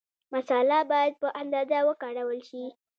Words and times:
مساله 0.33 0.79
باید 0.91 1.13
په 1.21 1.27
اندازه 1.41 1.77
وکارول 1.89 2.39
شي. 2.49 2.65